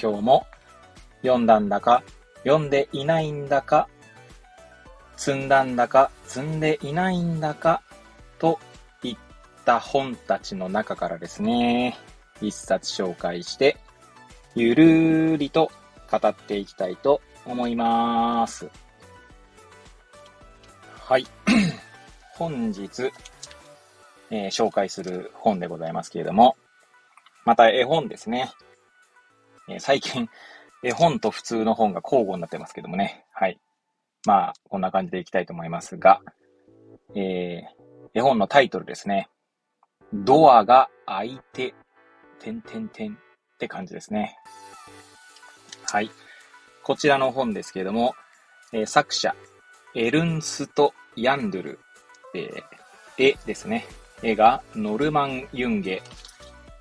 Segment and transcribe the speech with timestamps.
[0.00, 0.46] 今日も
[1.22, 2.04] 読んだんだか、
[2.44, 3.88] 読んでいないんだか、
[5.16, 7.82] 積んだんだか、積んでいないんだか、
[8.38, 8.60] と
[9.02, 9.16] いっ
[9.64, 11.98] た本たちの中からですね、
[12.40, 13.76] 一冊紹介して、
[14.54, 15.72] ゆるーりと
[16.08, 18.70] 語っていきたいと思います。
[21.00, 21.26] はい。
[22.36, 23.10] 本日、
[24.30, 26.56] えー、紹介する本でございますけれども、
[27.44, 28.52] また絵本ですね。
[29.68, 30.28] え、最近、
[30.82, 33.26] 絵 本と普通の本が交互になってますけどもね。
[33.32, 33.60] はい。
[34.26, 36.20] まあ、こんな感じでいきたいと思いますが、
[37.14, 37.64] えー、
[38.14, 39.28] 絵本のタイトルですね。
[40.12, 41.74] ドアが開いて、
[42.40, 43.16] てんてんてんっ
[43.58, 44.36] て感じですね。
[45.90, 46.10] はい。
[46.82, 48.14] こちらの本ですけれども、
[48.72, 49.34] えー、作者、
[49.94, 51.80] エルンスト・ヤンドゥル、
[52.34, 52.62] えー、
[53.18, 53.86] 絵ですね。
[54.22, 56.02] 絵がノルマン・ユンゲ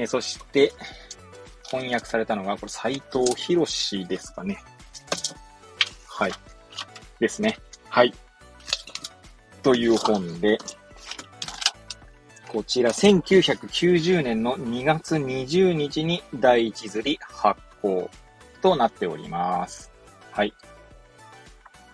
[0.00, 0.72] えそして、
[1.70, 4.58] 翻訳されたのが、これ、斎藤博士ですかね。
[6.08, 6.32] はい。
[7.20, 7.58] ですね。
[7.88, 8.12] はい。
[9.62, 10.58] という本で、
[12.48, 18.10] こちら、1990年の2月20日に第一釣り発行
[18.60, 19.92] となっております。
[20.32, 20.52] はい。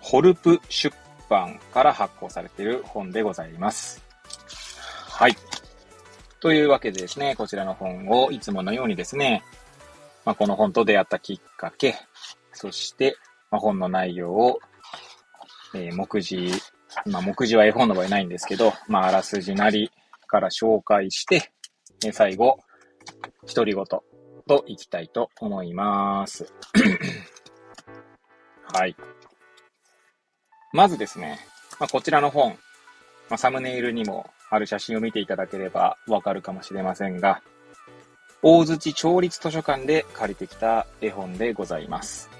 [0.01, 0.97] ホルプ出
[1.29, 4.03] 版から発行されている本でございます。
[5.11, 5.37] はい。
[6.41, 9.43] というわけでですね、こちらの本をいつものようにですね、
[10.27, 11.95] まあ、この本と出会ったきっかけ、
[12.53, 13.17] そして、
[13.51, 14.59] まあ、本の内容を、
[15.73, 16.51] えー、目次、
[17.07, 19.93] まあ、目次は絵本の場合ないんですけど、まあ、あらすじなり
[20.27, 21.53] から紹介して、
[22.05, 22.59] えー、最後、
[23.55, 24.03] 独り言と
[24.67, 26.53] いきたいと思います。
[28.75, 28.97] はい。
[30.73, 31.39] まずですね、
[31.79, 32.59] まあ、こちらの本、
[33.31, 37.43] まあ、サムネイルにもある写真を見ていただければわかるかもしれませんが、
[38.43, 42.31] 大槌町立図書館で借りてきた絵本でございます。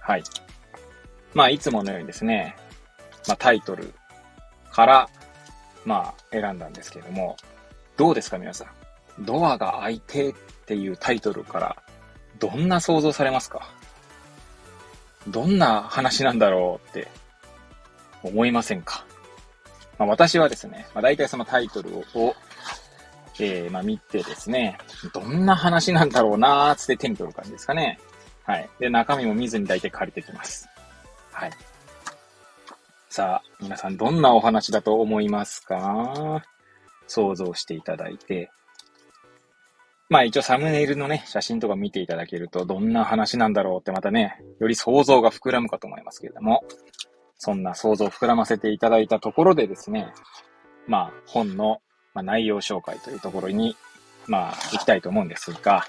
[0.00, 0.24] はい。
[1.34, 2.56] まあ、いつものようにですね、
[3.26, 3.92] まあ、タイトル
[4.70, 5.08] から、
[5.84, 7.36] まあ、選んだんですけれども、
[7.96, 9.24] どうですか皆さん？
[9.24, 10.34] ドアが開いてっ
[10.66, 11.76] ていうタイトルから、
[12.38, 13.68] どんな想像されますか？
[15.28, 17.08] どんな話なんだろうって
[18.22, 19.04] 思いませんか？
[19.98, 22.34] まあ、私はですね、まあ、大体そのタイトルを、
[23.40, 24.78] えー、まあ、見てですね、
[25.12, 27.98] どんな話なんだろうなーつって手に取る感じですかね。
[28.44, 28.68] はい。
[28.78, 30.68] で、中身も見ずに大体借りてきます。
[31.32, 31.50] はい。
[33.08, 36.42] さあ、皆さんどんなお話だと思いますか？
[37.06, 38.50] 想像していただいて。
[40.10, 46.64] まあ一応サムネイルのね、写真とか見ていただけると、どんな話なんだろうってまたね、より想像が膨らむかと思いますけれども、
[47.36, 50.12] そんな想像を膨らませていただいたところでですね、
[50.86, 51.80] まあ、本の
[52.14, 53.76] まあ内容紹介というところに、
[54.26, 55.86] まあ、行きたいと思うんですが、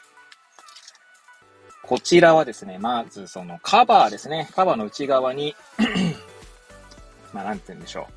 [1.83, 4.47] こちらはですね、まずそのカバーですね。
[4.55, 5.55] カバーの内側に
[7.33, 8.07] まあ、なんて言うんでしょ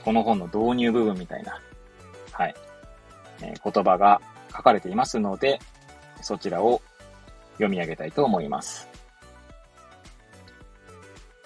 [0.00, 0.04] う。
[0.04, 1.60] この本の導入部分みたいな、
[2.32, 2.54] はい、
[3.42, 5.60] えー、言葉が書かれていますので、
[6.22, 6.82] そちらを
[7.52, 8.88] 読み上げたいと思います。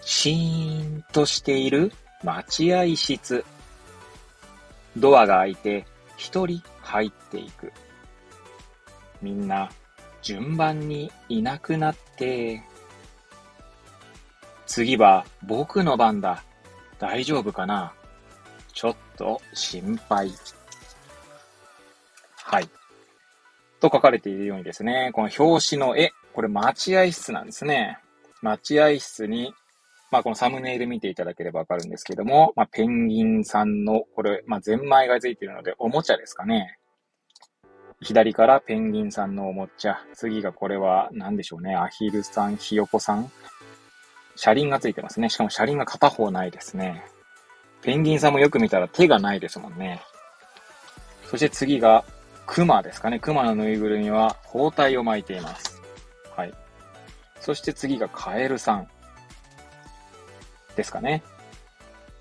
[0.00, 1.92] シーンとしている
[2.22, 3.44] 待合室。
[4.96, 5.86] ドアが開いて
[6.16, 7.72] 一人入っていく。
[9.22, 9.70] みんな
[10.22, 12.62] 順番にいなくなって、
[14.66, 16.42] 次は僕の番だ。
[16.98, 17.92] 大丈夫かな？
[18.72, 20.30] ちょっと心配。
[22.36, 22.68] はい。
[23.80, 27.98] と書かれているようにですね、この表紙の絵、これ待合室なんですね。
[28.40, 29.54] 待合室に
[30.14, 36.78] まあ、このサムネイル見ていただければわかるんですけども、まあ、ペンギンさんの、これ、まあ、ゼンマイがついているので、おもちゃですかね。
[38.00, 39.98] 左からペンギンさんのおもちゃ。
[40.14, 41.74] 次がこれは何でしょうね。
[41.74, 43.28] アヒルさん、ひよこさん。
[44.36, 45.28] 車輪がついてますね。
[45.28, 47.02] しかも車輪が片方ないですね。
[47.82, 50.00] ペンギンさんもよく見たら手がないですもんね。
[51.24, 52.04] そして次が、
[52.46, 53.18] クマですかね。
[53.18, 55.82] クマのぬいぐるみは包帯を巻いています。
[56.36, 56.54] はい。
[57.40, 58.88] そして次がカエルさん。
[60.76, 61.22] ですかね。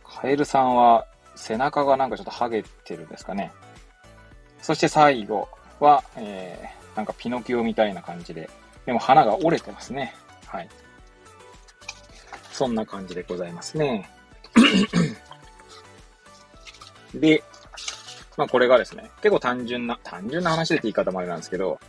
[0.03, 1.05] カエルさんは
[1.35, 3.51] 背中がなんかちょっとハゲてるんですかね。
[4.61, 8.49] そして最後は、えー、なんかピノキオみたいな感じで、
[8.85, 10.15] でも花が折れてますね。
[10.45, 10.69] はい。
[12.51, 14.09] そんな感じでございますね。
[17.15, 17.43] で、
[18.37, 21.79] まあこれがですね、結構単純な、単純な話でって言い方もあれなんですけど、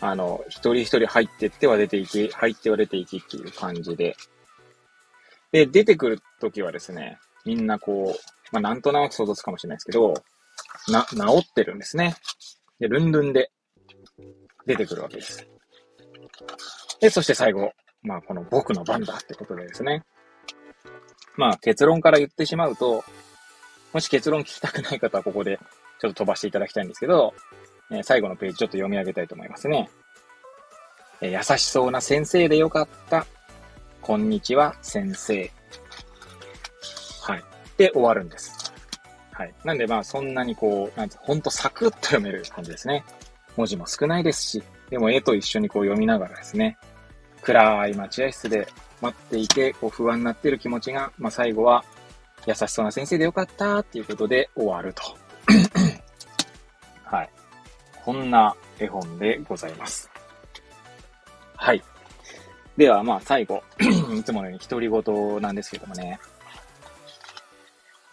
[0.00, 4.16] あの、一人一人入ってっては出ていき、入っては出ていきっていう感じで。
[5.56, 8.18] で、出てくるときはですね、みんなこう、
[8.52, 10.12] まあなんとなく想像つくかもしれないですけど、
[10.88, 12.14] な、治ってるんですね。
[12.78, 13.50] で、ルンルンで
[14.66, 15.48] 出てくるわけです。
[17.00, 17.72] で、そして最後、
[18.02, 20.04] まあこの僕の番だってことでですね。
[21.38, 23.02] まあ結論から言ってしまうと、
[23.94, 25.58] もし結論聞きたくない方はここで
[26.00, 27.32] ちょっと飛ばしていただきたいんですけど、
[27.90, 29.88] えー、最後のページちょっと読み上げたいと思いますね。
[31.22, 33.26] えー、優しそうな先生でよかった。
[34.06, 35.50] こんにちは、先生。
[37.22, 37.42] はい。
[37.76, 38.72] で終わるんです。
[39.32, 39.52] はい。
[39.64, 43.04] なんでまあそんなにこう、なんてほんとサクッと読める感じですね。
[43.56, 46.78] 文字も少ないですし、でも絵と一緒にこう読みながらですね、
[47.42, 48.68] 暗い待合室で
[49.00, 51.84] 待っていて、こう不安になっている気持ちが、まあ最後は
[52.46, 55.02] 優しそうな先生でよかったっていうことで終わると。
[57.02, 57.30] はい。
[58.04, 60.08] こんな絵本でございます。
[61.56, 61.82] はい。
[62.76, 63.62] では、まあ、最後、
[64.14, 66.20] いつものように独り言なんですけどもね。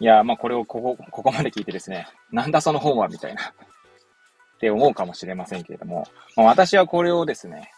[0.00, 3.42] いや、まあ、これをここ、ここまで聞いてですね、なんだその本は、みたいな、
[4.56, 6.06] って思うかもしれませんけれども、
[6.36, 7.70] まあ、私はこれをですね、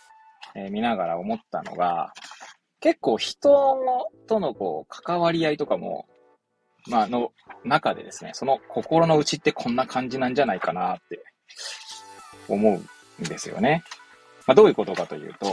[0.54, 2.12] えー、見ながら思ったのが、
[2.80, 3.78] 結構人
[4.28, 6.06] とのこう、関わり合いとかも、
[6.88, 7.32] まあ、の
[7.64, 11.20] 中でですね、その心の内ってこんな感じなんじゃないかなって
[12.48, 12.80] 思
[13.18, 13.82] うんですよね。
[14.46, 15.46] まあ、どういうことかというと、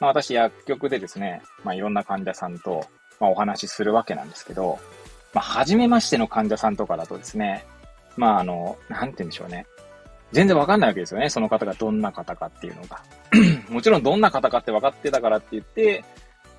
[0.00, 2.86] まあ、私薬局でですね、まあ、いろんな患者さんと、
[3.20, 4.78] まあ、お話しするわけなんですけど、
[5.32, 7.64] まあ、初めましての患者さんとかだとですね、
[8.16, 9.66] まあ、あの、なんて言うんでしょうね。
[10.32, 11.30] 全然わかんないわけですよね。
[11.30, 13.02] その方がどんな方かっていうのが。
[13.70, 16.04] もちろんどんな方かって分かってたからって言って、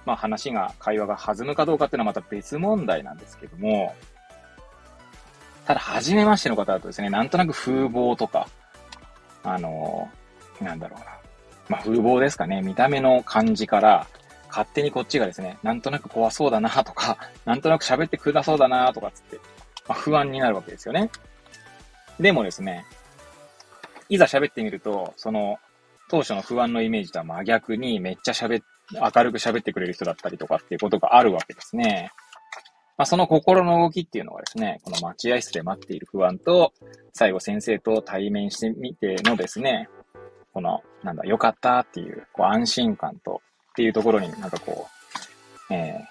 [0.06, 3.94] まあ話が、会話が弾むかどうかっていうのはまた別問題なんですけども、
[5.66, 8.48] ただ、初めましての方だとですね、なんとなく風貌とか、
[9.44, 10.10] あの、
[10.62, 11.17] なんだろうな。
[11.70, 12.62] まあ、風貌ですかね。
[12.62, 14.08] 見た目の感じから、
[14.50, 19.38] 勝手にこっちがですね、なんとなく怖そうだなとか、 なんとなく喋ってくだそうだなとかつって、
[19.88, 21.10] まあ、不安になるわけですよね。
[22.20, 22.86] でもですね、
[24.10, 25.58] いざ喋ってみると、その、
[26.10, 32.12] 当初の不安のイメージとは真逆にめっちゃ喋っ、明るく喋ってくれる人だったりとかっていうことがあるわけですね。
[32.98, 36.74] まあ、その心の動きっていうのはですね、この待合室で待っている不安と、
[37.14, 39.88] 最後先生と対面してみてのですね、
[40.52, 44.88] この、なんだ、よかったっていう、こう安心感と、っていうところになんかこ
[45.70, 46.04] う、え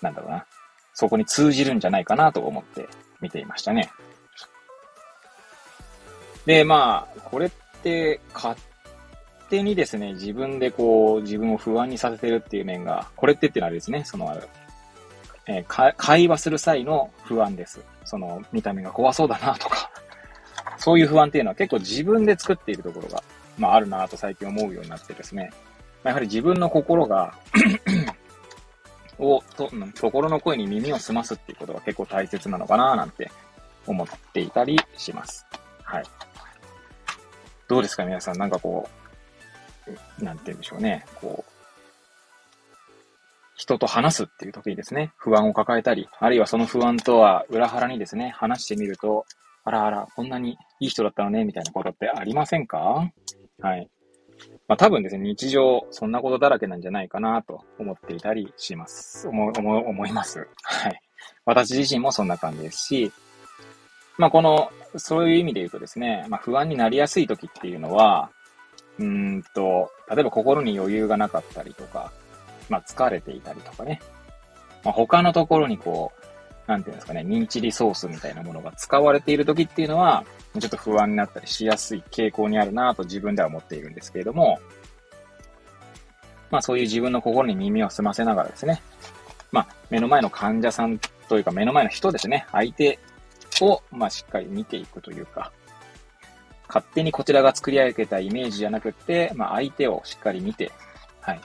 [0.00, 0.44] ー、なんだろうな、
[0.92, 2.86] そこに通じるんじゃないかなと思って
[3.22, 3.90] 見ていましたね。
[6.44, 7.50] で、まあ、これっ
[7.82, 8.58] て勝
[9.48, 14.36] 手にですね、自分でこう、自分を不安にさせてるっていう面が、これってっていうのはですね、その、
[15.46, 17.80] えー、会話する際の不安です。
[18.04, 19.89] その、見た目が怖そうだなとか、
[20.80, 23.22] そういう不安っていうのは結構自分で作っているところが、
[23.58, 25.52] まああるなと最近思うようになってですね。
[26.02, 27.34] やはり自分の心が
[29.18, 33.30] を、と、心の声に耳を澄ますっていうことが結構大切なのかななんて
[33.86, 35.46] 思っていたりします。
[35.82, 36.04] はい。
[37.68, 38.88] どうですか皆さん、なんかこ
[40.20, 41.04] う、なんて言うんでしょうね。
[41.14, 41.52] こう、
[43.56, 49.26] 人と話すっていう時にですね、不安を抱えたり、あるいはその不安とは裏腹にですね、話してみると、
[49.64, 53.10] あらあら、こんなにいい人だったのね、みたいなことってありませんか？
[53.60, 53.88] はい。
[54.68, 59.28] まあ多分ですね、日常、そんなことだらけなんじゃないかなと思っていたりします。
[59.28, 60.48] 思、思、思います。
[60.62, 61.00] はい。
[61.44, 63.12] 私自身もそんな感じですし、
[64.16, 68.30] まあこの、そういう意味で言うとですね、まあ不安になりやすい時っていうのは、
[68.98, 72.12] うんと、例えば心に余裕がなかったりとか、
[72.68, 74.00] まあ、疲れていたりとかね。
[74.84, 76.19] まあ、他のところにこう、
[76.70, 80.24] なんていうんですかね、ミンチリソースみたいなものが使われている時っていうのは、
[80.56, 84.60] ちょっと不安になったりしやすい傾向にあるなと自分では思っているんですけれども、
[86.48, 88.80] まあそういう自分の心に耳を澄ませながらですね、
[89.50, 93.00] まあ目の前の患者さんというか目の前の人ですね、相手
[93.60, 95.50] をまあしっかり見ていくというか、
[96.68, 100.70] 勝手にこちらが作り上げたイメージじゃなくて、まあ相手をしっかり見て、
[101.20, 101.40] はい、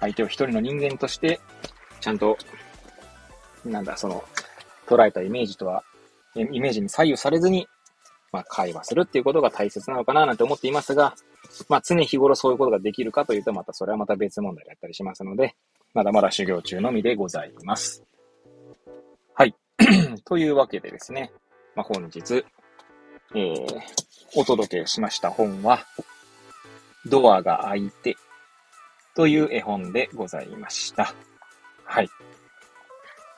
[0.00, 1.40] 相手を一人の人間として、
[2.02, 2.36] ちゃんと、
[3.64, 4.24] なんだ、その、
[4.90, 5.84] 捉えたイメージとは、
[6.34, 7.66] イメージに左右されずに、
[8.32, 11.14] まあ、会話するっていうことが大切なのかななんて思っていますが、
[11.68, 15.54] まあ、常日頃そういうことができるかというと、またそれはまた別問題だったりしますので、
[15.94, 18.04] まだまだ修行中のみでございます。
[19.34, 19.54] はい。
[20.24, 21.32] というわけでですね、
[21.74, 22.44] まあ、本日、
[23.34, 23.80] えー、
[24.36, 25.80] お届けしました本は、
[27.06, 28.16] ドアが開いて
[29.14, 31.14] という絵本でございました。
[31.84, 32.08] はい。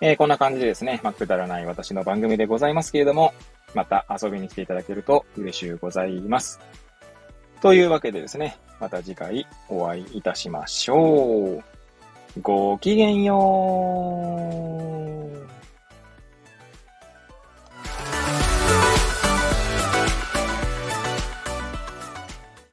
[0.04, 3.32] えー、こんな感じでですね、まあ、くだらない私の番組でございますけれども、
[3.72, 6.58] また遊びに来ていただけると嬉しゅうございます。
[7.60, 11.62] というわけでですね、また次回お会いいたしましょう。
[12.40, 13.36] ごきげんよ
[15.28, 15.31] う。